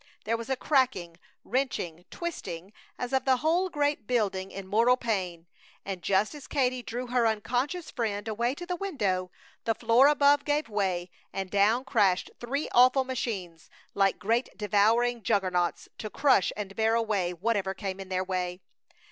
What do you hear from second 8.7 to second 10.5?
window the floor above